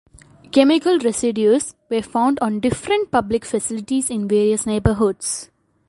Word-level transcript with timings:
Chemical 0.51 0.97
residues 0.97 1.75
were 1.87 2.01
found 2.01 2.39
on 2.41 2.59
different 2.59 3.11
public 3.11 3.45
facilities 3.45 4.09
in 4.09 4.27
various 4.27 4.65
neighbourhoods. 4.65 5.51